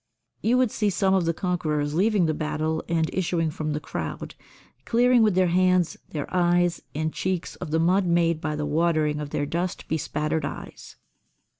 You 0.41 0.57
would 0.57 0.71
see 0.71 0.89
some 0.89 1.13
of 1.13 1.25
the 1.25 1.33
conquerors 1.35 1.93
leaving 1.93 2.25
the 2.25 2.33
battle 2.33 2.83
and 2.89 3.07
issuing 3.13 3.51
from 3.51 3.73
the 3.73 3.79
crowd, 3.79 4.33
clearing 4.83 5.21
with 5.21 5.35
their 5.35 5.49
hands 5.49 5.95
their 6.09 6.25
eyes 6.35 6.81
and 6.95 7.13
cheeks 7.13 7.53
of 7.57 7.69
the 7.69 7.77
mud 7.77 8.07
made 8.07 8.41
by 8.41 8.55
the 8.55 8.65
watering 8.65 9.19
of 9.19 9.29
their 9.29 9.45
dust 9.45 9.87
bespattered 9.87 10.43
eyes. 10.43 10.95